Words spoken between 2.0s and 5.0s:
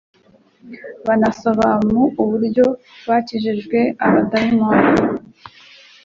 uburyo bakijijwe abadayinioni.